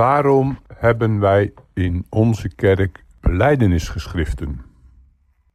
Waarom 0.00 0.58
hebben 0.74 1.18
wij 1.18 1.52
in 1.74 2.06
onze 2.08 2.48
kerk 2.54 3.04
beleidenisgeschriften? 3.20 4.60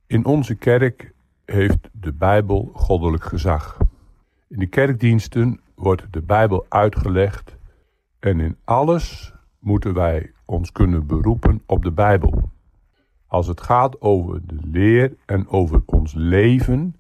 In 0.07 0.25
onze 0.25 0.55
kerk 0.55 1.13
heeft 1.45 1.89
de 1.91 2.13
Bijbel 2.13 2.71
goddelijk 2.73 3.23
gezag. 3.23 3.77
In 4.47 4.59
de 4.59 4.67
kerkdiensten 4.67 5.59
wordt 5.75 6.03
de 6.09 6.21
Bijbel 6.21 6.65
uitgelegd 6.69 7.55
en 8.19 8.39
in 8.39 8.57
alles 8.63 9.33
moeten 9.59 9.93
wij 9.93 10.31
ons 10.45 10.71
kunnen 10.71 11.07
beroepen 11.07 11.61
op 11.65 11.83
de 11.83 11.91
Bijbel. 11.91 12.49
Als 13.27 13.47
het 13.47 13.61
gaat 13.61 14.01
over 14.01 14.41
de 14.45 14.59
leer 14.61 15.15
en 15.25 15.47
over 15.47 15.81
ons 15.85 16.13
leven, 16.13 16.95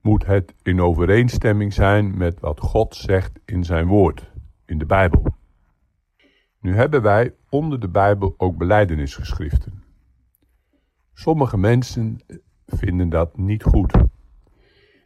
moet 0.00 0.26
het 0.26 0.54
in 0.62 0.80
overeenstemming 0.80 1.72
zijn 1.72 2.16
met 2.16 2.40
wat 2.40 2.60
God 2.60 2.94
zegt 2.94 3.38
in 3.44 3.64
zijn 3.64 3.86
woord, 3.86 4.30
in 4.66 4.78
de 4.78 4.86
Bijbel. 4.86 5.38
Nu 6.60 6.74
hebben 6.74 7.02
wij 7.02 7.34
onder 7.48 7.80
de 7.80 7.88
Bijbel 7.88 8.34
ook 8.36 8.56
beleidenisgeschriften. 8.56 9.82
Sommige 11.12 11.58
mensen 11.58 12.20
vinden 12.66 13.08
dat 13.08 13.36
niet 13.36 13.62
goed. 13.62 13.94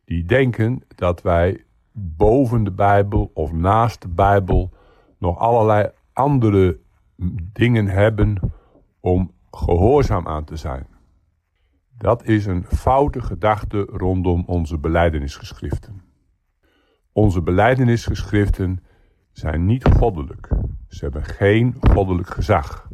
Die 0.05 0.25
denken 0.25 0.83
dat 0.89 1.23
wij 1.23 1.65
boven 1.93 2.65
de 2.65 2.73
Bijbel 2.73 3.31
of 3.35 3.53
naast 3.53 4.03
de 4.03 4.09
Bijbel 4.09 4.73
nog 5.19 5.39
allerlei 5.39 5.91
andere 6.13 6.81
dingen 7.53 7.87
hebben 7.87 8.53
om 9.01 9.33
gehoorzaam 9.51 10.27
aan 10.29 10.45
te 10.45 10.57
zijn. 10.57 10.87
Dat 11.99 12.25
is 12.25 12.47
een 12.47 12.65
foute 12.65 13.23
gedachte 13.23 13.81
rondom 13.81 14.45
onze 14.47 14.79
beleidenisgeschriften. 14.79 16.03
Onze 17.13 17.43
beleidenisgeschriften 17.43 18.85
zijn 19.35 19.67
niet 19.67 19.85
goddelijk. 19.85 20.49
Ze 20.89 21.05
hebben 21.05 21.25
geen 21.25 21.77
goddelijk 21.81 22.29
gezag. 22.29 22.89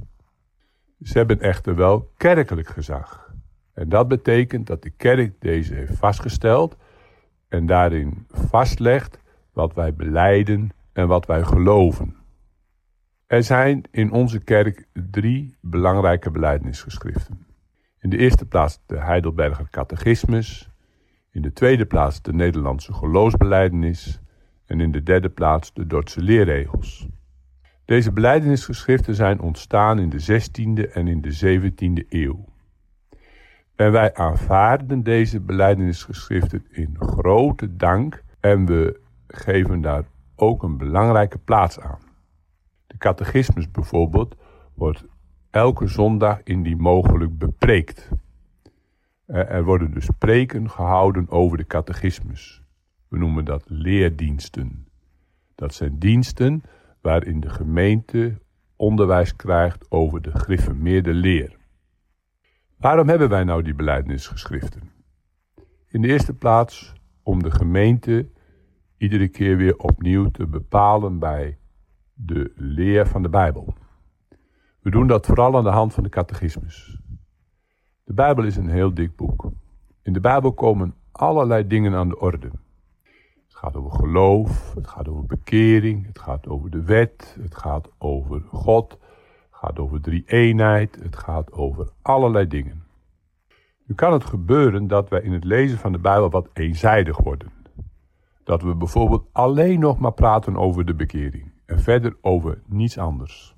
Ze 1.02 1.18
hebben 1.18 1.40
echter 1.40 1.74
wel 1.74 2.10
kerkelijk 2.16 2.68
gezag. 2.68 3.34
En 3.72 3.88
dat 3.88 4.08
betekent 4.08 4.66
dat 4.66 4.82
de 4.82 4.90
kerk 4.90 5.40
deze 5.40 5.74
heeft 5.74 5.96
vastgesteld 5.96 6.76
en 7.48 7.66
daarin 7.66 8.26
vastlegt 8.28 9.18
wat 9.52 9.74
wij 9.74 9.94
beleiden 9.94 10.70
en 10.92 11.08
wat 11.08 11.26
wij 11.26 11.42
geloven. 11.42 12.16
Er 13.26 13.42
zijn 13.42 13.82
in 13.90 14.12
onze 14.12 14.38
kerk 14.38 14.88
drie 15.10 15.56
belangrijke 15.60 16.30
beleidenisgeschriften. 16.30 17.46
In 17.98 18.10
de 18.10 18.16
eerste 18.16 18.46
plaats 18.46 18.80
de 18.86 18.98
Heidelberger 18.98 19.70
Catechismus, 19.70 20.70
in 21.30 21.42
de 21.42 21.52
tweede 21.52 21.86
plaats 21.86 22.22
de 22.22 22.32
Nederlandse 22.32 22.92
geloofsbeleidenis 22.92 24.20
en 24.70 24.80
in 24.80 24.92
de 24.92 25.02
derde 25.02 25.28
plaats 25.28 25.72
de 25.72 25.86
Dordtse 25.86 26.22
leerregels. 26.22 27.08
Deze 27.84 28.12
beleidenisgeschriften 28.12 29.14
zijn 29.14 29.40
ontstaan 29.40 29.98
in 29.98 30.08
de 30.08 30.42
16e 30.42 30.92
en 30.92 31.08
in 31.08 31.20
de 31.20 31.60
17e 31.60 32.08
eeuw. 32.08 32.44
En 33.76 33.92
wij 33.92 34.14
aanvaarden 34.14 35.02
deze 35.02 35.40
beleidenisgeschriften 35.40 36.66
in 36.70 36.96
grote 36.98 37.76
dank 37.76 38.22
en 38.40 38.66
we 38.66 39.00
geven 39.26 39.80
daar 39.80 40.04
ook 40.36 40.62
een 40.62 40.76
belangrijke 40.76 41.38
plaats 41.38 41.80
aan. 41.80 42.00
De 42.86 42.98
catechismus 42.98 43.70
bijvoorbeeld 43.70 44.36
wordt 44.74 45.04
elke 45.50 45.86
zondag 45.86 46.42
indien 46.42 46.80
mogelijk 46.80 47.38
bepreekt. 47.38 48.08
Er 49.26 49.64
worden 49.64 49.92
dus 49.92 50.08
preken 50.18 50.70
gehouden 50.70 51.30
over 51.30 51.56
de 51.56 51.66
catechismus. 51.66 52.62
We 53.10 53.18
noemen 53.18 53.44
dat 53.44 53.64
leerdiensten. 53.66 54.86
Dat 55.54 55.74
zijn 55.74 55.98
diensten 55.98 56.62
waarin 57.00 57.40
de 57.40 57.48
gemeente 57.48 58.38
onderwijs 58.76 59.36
krijgt 59.36 59.90
over 59.90 60.22
de 60.22 60.38
gereformeerde 60.38 61.12
leer. 61.12 61.56
Waarom 62.76 63.08
hebben 63.08 63.28
wij 63.28 63.44
nou 63.44 63.62
die 63.62 63.74
beleidnisgeschriften? 63.74 64.90
In 65.88 66.02
de 66.02 66.08
eerste 66.08 66.34
plaats 66.34 66.92
om 67.22 67.42
de 67.42 67.50
gemeente 67.50 68.28
iedere 68.96 69.28
keer 69.28 69.56
weer 69.56 69.76
opnieuw 69.76 70.30
te 70.30 70.46
bepalen 70.46 71.18
bij 71.18 71.58
de 72.14 72.52
leer 72.56 73.06
van 73.06 73.22
de 73.22 73.28
Bijbel. 73.28 73.74
We 74.80 74.90
doen 74.90 75.06
dat 75.06 75.26
vooral 75.26 75.56
aan 75.56 75.64
de 75.64 75.70
hand 75.70 75.94
van 75.94 76.02
de 76.02 76.08
catechismus. 76.08 77.00
De 78.04 78.12
Bijbel 78.12 78.44
is 78.44 78.56
een 78.56 78.70
heel 78.70 78.94
dik 78.94 79.16
boek. 79.16 79.50
In 80.02 80.12
de 80.12 80.20
Bijbel 80.20 80.52
komen 80.52 80.94
allerlei 81.12 81.66
dingen 81.66 81.94
aan 81.94 82.08
de 82.08 82.18
orde. 82.18 82.50
Het 83.60 83.72
gaat 83.72 83.82
over 83.82 83.98
geloof, 83.98 84.74
het 84.74 84.88
gaat 84.88 85.08
over 85.08 85.26
bekering, 85.26 86.06
het 86.06 86.18
gaat 86.18 86.48
over 86.48 86.70
de 86.70 86.82
wet, 86.82 87.36
het 87.40 87.54
gaat 87.54 87.88
over 87.98 88.40
God, 88.40 88.90
het 88.90 89.00
gaat 89.50 89.78
over 89.78 90.00
drie 90.00 90.22
eenheid, 90.26 90.98
het 91.02 91.16
gaat 91.16 91.52
over 91.52 91.88
allerlei 92.02 92.46
dingen. 92.46 92.84
Nu 93.86 93.94
kan 93.94 94.12
het 94.12 94.24
gebeuren 94.24 94.86
dat 94.86 95.08
wij 95.08 95.20
in 95.20 95.32
het 95.32 95.44
lezen 95.44 95.78
van 95.78 95.92
de 95.92 95.98
Bijbel 95.98 96.30
wat 96.30 96.48
eenzijdig 96.52 97.18
worden. 97.18 97.52
Dat 98.44 98.62
we 98.62 98.74
bijvoorbeeld 98.74 99.28
alleen 99.32 99.80
nog 99.80 99.98
maar 99.98 100.12
praten 100.12 100.56
over 100.56 100.84
de 100.84 100.94
bekering 100.94 101.52
en 101.66 101.80
verder 101.80 102.16
over 102.20 102.62
niets 102.66 102.98
anders. 102.98 103.56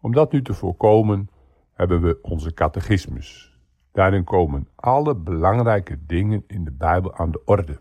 Om 0.00 0.12
dat 0.12 0.32
nu 0.32 0.42
te 0.42 0.54
voorkomen 0.54 1.30
hebben 1.72 2.02
we 2.02 2.18
onze 2.22 2.54
catechismus. 2.54 3.58
Daarin 3.92 4.24
komen 4.24 4.68
alle 4.74 5.14
belangrijke 5.14 5.98
dingen 6.06 6.44
in 6.46 6.64
de 6.64 6.72
Bijbel 6.72 7.14
aan 7.14 7.30
de 7.30 7.42
orde. 7.44 7.78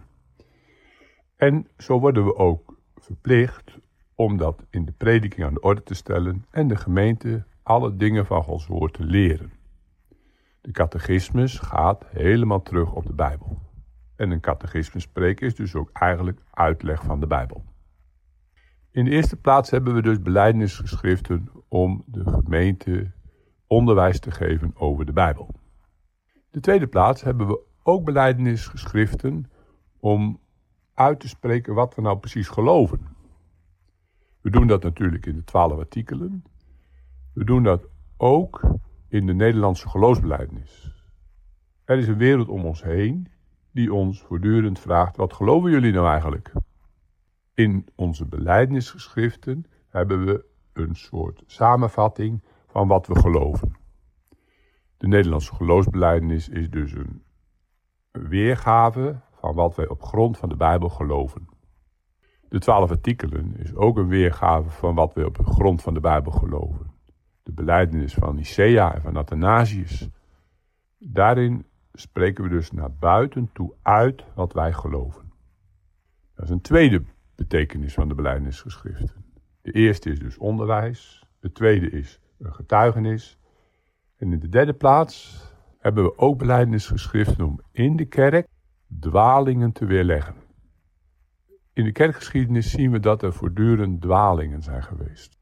En 1.42 1.68
zo 1.78 2.00
worden 2.00 2.26
we 2.26 2.36
ook 2.36 2.78
verplicht 2.96 3.78
om 4.16 4.38
dat 4.38 4.66
in 4.70 4.86
de 4.86 4.92
prediking 4.92 5.46
aan 5.46 5.54
de 5.54 5.62
orde 5.62 5.84
te 5.84 5.94
stellen 5.94 6.46
en 6.52 6.68
de 6.68 6.76
gemeente 6.76 7.44
alle 7.64 7.96
dingen 7.96 8.26
van 8.26 8.44
Gods 8.44 8.68
woord 8.68 8.94
te 8.94 9.04
leren. 9.04 9.52
De 10.62 10.72
catechismus 10.72 11.60
gaat 11.60 12.06
helemaal 12.08 12.62
terug 12.62 12.94
op 12.94 13.06
de 13.06 13.14
Bijbel. 13.14 13.60
En 14.16 14.32
een 14.32 14.40
catechismus 14.40 15.04
spreken 15.04 15.48
is 15.48 15.56
dus 15.56 15.76
ook 15.76 15.90
eigenlijk 15.94 16.40
uitleg 16.52 17.04
van 17.04 17.20
de 17.20 17.28
Bijbel. 17.28 17.64
In 18.92 19.06
de 19.06 19.12
eerste 19.12 19.36
plaats 19.36 19.70
hebben 19.70 19.94
we 19.94 20.02
dus 20.02 20.22
beleidnisgeschriften 20.22 21.50
om 21.68 22.04
de 22.06 22.24
gemeente 22.26 23.12
onderwijs 23.68 24.20
te 24.20 24.32
geven 24.32 24.72
over 24.76 25.06
de 25.06 25.14
Bijbel. 25.14 25.50
De 26.52 26.60
tweede 26.60 26.88
plaats 26.88 27.22
hebben 27.22 27.48
we 27.48 27.60
ook 27.84 28.06
beleidnisgeschriften 28.06 29.52
om 30.00 30.40
uit 30.94 31.20
te 31.20 31.28
spreken 31.28 31.74
wat 31.74 31.96
we 31.96 32.02
nou 32.02 32.18
precies 32.18 32.48
geloven. 32.48 33.00
We 34.42 34.50
doen 34.50 34.68
dat 34.68 34.84
natuurlijk 34.84 35.26
in 35.26 35.36
de 35.36 35.44
twaalf 35.44 35.78
artikelen. 35.80 36.44
We 37.34 37.44
doen 37.44 37.64
dat 37.64 37.88
ook 38.18 38.62
in 39.08 39.26
de 39.26 39.34
Nederlandse 39.34 39.90
geloofsbeleidnis. 39.90 40.94
Er 41.86 41.98
is 41.98 42.08
een 42.08 42.18
wereld 42.18 42.48
om 42.48 42.66
ons 42.66 42.84
heen 42.84 43.28
die 43.72 43.94
ons 43.94 44.22
voortdurend 44.22 44.80
vraagt: 44.80 45.18
wat 45.18 45.34
geloven 45.34 45.72
jullie 45.72 45.92
nou 45.92 46.08
eigenlijk? 46.08 46.54
In 47.54 47.88
onze 47.96 48.26
beleidnisgeschriften 48.26 49.66
hebben 49.88 50.26
we 50.26 50.46
een 50.74 50.96
soort 50.96 51.44
samenvatting 51.46 52.44
van 52.68 52.88
wat 52.88 53.08
we 53.08 53.20
geloven. 53.20 53.76
De 54.98 55.08
Nederlandse 55.08 55.56
geloofsbeleidnis 55.56 56.50
is 56.50 56.70
dus 56.70 56.92
een 56.92 57.24
weergave 58.12 59.22
van 59.42 59.56
wat 59.56 59.76
wij 59.76 59.88
op 59.88 60.04
grond 60.04 60.38
van 60.38 60.50
de 60.50 60.56
Bijbel 60.56 60.90
geloven. 60.90 61.48
De 62.50 62.60
twaalf 62.60 62.90
artikelen 62.90 63.58
is 63.58 63.76
ook 63.76 63.98
een 63.98 64.08
weergave 64.08 64.70
van 64.70 64.96
wat 64.96 65.14
wij 65.14 65.24
op 65.24 65.38
grond 65.46 65.82
van 65.82 65.94
de 65.94 66.00
Bijbel 66.00 66.32
geloven. 66.32 66.92
De 67.44 67.52
beleidnis 67.52 68.14
van 68.14 68.36
Nicea 68.36 68.96
en 68.96 69.02
van 69.02 69.16
Athanasius. 69.16 70.10
Daarin 70.98 71.66
spreken 71.94 72.44
we 72.44 72.50
dus 72.50 72.72
naar 72.72 72.94
buiten 72.94 73.50
toe 73.54 73.74
uit 73.82 74.24
wat 74.36 74.54
wij 74.54 74.74
geloven. 74.74 75.32
Dat 76.36 76.46
is 76.46 76.52
een 76.52 76.62
tweede 76.62 77.04
betekenis 77.36 77.94
van 77.94 78.08
de 78.08 78.16
beleidingsgeschriften. 78.16 79.26
De 79.62 79.72
eerste 79.72 80.10
is 80.10 80.20
dus 80.20 80.38
onderwijs. 80.38 81.26
De 81.40 81.52
tweede 81.52 81.90
is 81.90 82.20
een 82.40 82.54
getuigenis. 82.54 83.38
En 84.16 84.32
in 84.32 84.40
de 84.40 84.50
derde 84.50 84.74
plaats 84.74 85.44
hebben 85.80 86.04
we 86.04 86.18
ook 86.18 86.38
beleidingsgeschriften 86.38 87.46
om 87.46 87.62
in 87.72 87.96
de 87.96 88.06
kerk 88.06 88.48
dwalingen 89.00 89.72
te 89.72 89.86
weerleggen. 89.86 90.36
In 91.74 91.84
de 91.84 91.92
kerkgeschiedenis 91.92 92.72
zien 92.72 92.92
we 92.92 93.00
dat 93.00 93.24
er 93.24 93.34
voortdurend 93.34 94.02
dwalingen 94.02 94.62
zijn 94.62 94.84
geweest. 94.84 95.40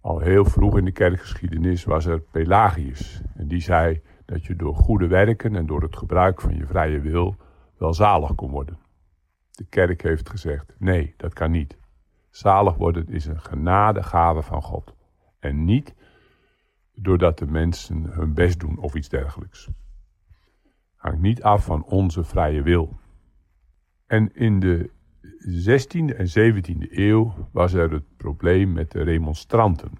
Al 0.00 0.18
heel 0.18 0.44
vroeg 0.44 0.78
in 0.78 0.84
de 0.84 0.92
kerkgeschiedenis 0.92 1.84
was 1.84 2.06
er 2.06 2.20
Pelagius. 2.20 3.22
En 3.34 3.48
die 3.48 3.60
zei 3.60 4.02
dat 4.24 4.44
je 4.44 4.56
door 4.56 4.74
goede 4.74 5.06
werken 5.06 5.56
en 5.56 5.66
door 5.66 5.82
het 5.82 5.96
gebruik 5.96 6.40
van 6.40 6.56
je 6.56 6.66
vrije 6.66 7.00
wil 7.00 7.36
wel 7.78 7.94
zalig 7.94 8.34
kon 8.34 8.50
worden. 8.50 8.78
De 9.50 9.64
kerk 9.64 10.02
heeft 10.02 10.28
gezegd: 10.28 10.74
nee, 10.78 11.14
dat 11.16 11.32
kan 11.32 11.50
niet. 11.50 11.76
Zalig 12.30 12.74
worden 12.74 13.08
is 13.08 13.26
een 13.26 13.40
genadegave 13.40 14.42
van 14.42 14.62
God. 14.62 14.94
En 15.40 15.64
niet 15.64 15.94
doordat 16.94 17.38
de 17.38 17.46
mensen 17.46 18.02
hun 18.02 18.34
best 18.34 18.60
doen 18.60 18.78
of 18.78 18.94
iets 18.94 19.08
dergelijks. 19.08 19.68
Niet 21.12 21.42
af 21.42 21.64
van 21.64 21.84
onze 21.84 22.24
vrije 22.24 22.62
wil. 22.62 22.98
En 24.06 24.34
in 24.34 24.60
de 24.60 24.90
16e 25.46 26.16
en 26.16 26.28
17e 26.28 26.90
eeuw 26.90 27.34
was 27.52 27.72
er 27.72 27.92
het 27.92 28.16
probleem 28.16 28.72
met 28.72 28.90
de 28.90 29.02
remonstranten. 29.02 29.90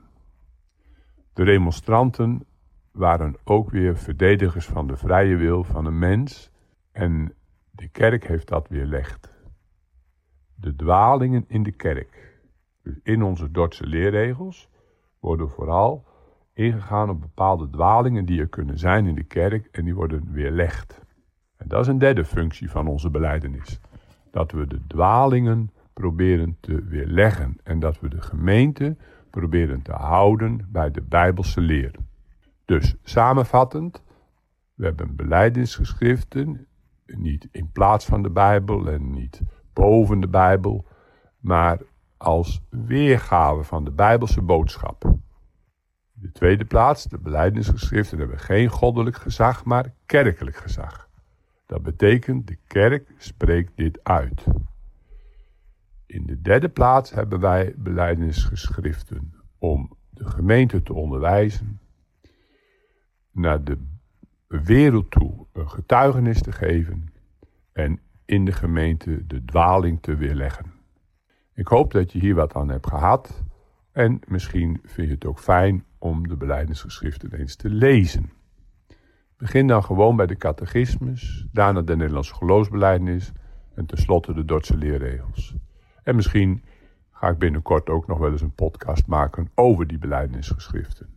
De 1.33 1.45
remonstranten 1.45 2.47
waren 2.93 3.37
ook 3.45 3.71
weer 3.71 3.97
verdedigers 3.97 4.67
van 4.67 4.87
de 4.87 4.97
vrije 4.97 5.37
wil 5.37 5.65
van 5.65 5.85
een 5.85 5.99
mens 5.99 6.51
en 6.93 7.35
de 7.71 7.89
kerk 7.89 8.27
heeft 8.27 8.49
dat 8.49 8.69
weerlegd. 8.69 9.33
De 10.55 10.75
dwalingen 10.77 11.45
in 11.49 11.63
de 11.63 11.73
kerk, 11.73 12.41
dus 12.83 13.01
in 13.03 13.23
onze 13.23 13.51
Dordtse 13.51 13.87
leerregels, 13.87 14.69
worden 15.21 15.51
vooral 15.51 16.07
ingegaan 16.55 17.11
op 17.11 17.21
bepaalde 17.21 17.71
dwalingen 17.71 18.25
die 18.25 18.41
er 18.41 18.49
kunnen 18.49 18.79
zijn 18.79 19.07
in 19.07 19.15
de 19.15 19.25
kerk 19.25 19.69
en 19.73 19.85
die 19.85 19.95
worden 19.95 20.33
weerlegd. 20.33 21.01
En 21.57 21.69
dat 21.69 21.81
is 21.81 21.87
een 21.87 21.99
derde 21.99 22.25
functie 22.25 22.71
van 22.71 22.87
onze 22.87 23.11
beleidenis. 23.11 23.81
Dat 24.31 24.53
we 24.53 24.67
de 24.67 24.81
dwalingen 24.87 25.71
proberen 25.93 26.57
te 26.61 26.85
weerleggen 26.85 27.57
en 27.63 27.81
dat 27.81 28.01
we 28.01 28.09
de 28.09 28.21
gemeente 28.21 28.97
proberen 29.31 29.83
te 29.83 29.93
houden 29.93 30.69
bij 30.69 30.91
de 30.91 31.03
Bijbelse 31.03 31.61
leer. 31.61 31.95
Dus 32.65 32.95
samenvattend, 33.03 34.03
we 34.75 34.85
hebben 34.85 35.17
beleidingsgeschriften, 35.17 36.67
niet 37.07 37.49
in 37.51 37.71
plaats 37.73 38.05
van 38.05 38.23
de 38.23 38.31
Bijbel 38.31 38.89
en 38.89 39.13
niet 39.13 39.43
boven 39.73 40.21
de 40.21 40.29
Bijbel, 40.29 40.85
maar 41.39 41.79
als 42.17 42.63
weergave 42.71 43.63
van 43.63 43.85
de 43.85 43.91
Bijbelse 43.91 44.43
boodschap. 44.43 45.15
De 46.25 46.33
tweede 46.33 46.65
plaats, 46.65 47.05
de 47.05 47.19
beleidingsgeschriften 47.19 48.19
hebben 48.19 48.39
geen 48.39 48.69
goddelijk 48.69 49.17
gezag, 49.17 49.65
maar 49.65 49.93
kerkelijk 50.07 50.57
gezag. 50.57 51.09
Dat 51.67 51.83
betekent, 51.83 52.47
de 52.47 52.59
kerk 52.67 53.15
spreekt 53.19 53.73
dit 53.77 53.99
uit. 54.03 54.45
In 56.07 56.27
de 56.27 56.41
derde 56.41 56.69
plaats 56.69 57.11
hebben 57.11 57.41
wij 57.41 57.75
beleidingsgeschriften 57.77 59.35
om 59.59 59.97
de 60.11 60.25
gemeente 60.25 60.83
te 60.83 60.95
onderwijzen, 60.95 61.81
naar 63.31 63.65
de 63.65 63.79
wereld 64.47 65.11
toe 65.11 65.47
een 65.53 65.71
getuigenis 65.71 66.43
te 66.43 66.53
geven 66.53 67.13
en 67.73 68.01
in 68.25 68.45
de 68.45 68.53
gemeente 68.53 69.27
de 69.27 69.45
dwaling 69.45 70.03
te 70.03 70.17
weerleggen. 70.17 70.73
Ik 71.55 71.67
hoop 71.67 71.93
dat 71.93 72.13
je 72.13 72.19
hier 72.19 72.35
wat 72.35 72.55
aan 72.55 72.69
hebt 72.69 72.87
gehad 72.87 73.45
en 73.93 74.21
misschien 74.27 74.81
vind 74.85 75.09
je 75.09 75.15
het 75.15 75.25
ook 75.25 75.39
fijn 75.39 75.85
om 76.05 76.29
de 76.29 76.37
beleidingsgeschriften 76.37 77.33
eens 77.33 77.57
te 77.57 77.71
lezen. 77.71 78.33
Begin 79.37 79.67
dan 79.67 79.85
gewoon 79.85 80.17
bij 80.17 80.27
de 80.27 80.37
catechismus, 80.37 81.47
daarna 81.53 81.83
de 81.83 81.97
Nederlandse 81.97 82.35
geloofsbelijdenis 82.35 83.33
en 83.75 83.87
tenslotte 83.87 84.33
de 84.33 84.45
Dordtse 84.45 84.77
leerregels. 84.77 85.55
En 86.03 86.17
misschien 86.17 86.65
ga 87.11 87.29
ik 87.29 87.39
binnenkort 87.39 87.89
ook 87.89 88.07
nog 88.07 88.19
wel 88.19 88.31
eens 88.31 88.41
een 88.41 88.55
podcast 88.55 89.07
maken 89.07 89.51
over 89.55 89.87
die 89.87 89.99
beleidingsgeschriften. 89.99 91.09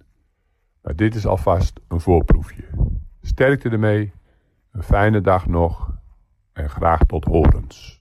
Maar 0.81 0.95
dit 0.95 1.15
is 1.15 1.25
alvast 1.25 1.79
een 1.87 2.01
voorproefje. 2.01 2.63
Sterkte 3.21 3.69
ermee, 3.69 4.13
een 4.71 4.83
fijne 4.83 5.21
dag 5.21 5.47
nog 5.47 5.97
en 6.53 6.69
graag 6.69 7.03
tot 7.05 7.25
horens. 7.25 7.96